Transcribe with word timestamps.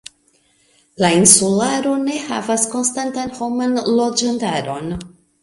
La 1.03 1.11
insularo 1.17 1.91
ne 2.07 2.15
havas 2.31 2.65
konstantan 2.73 3.37
homan 3.43 3.79
loĝantaron. 4.01 4.91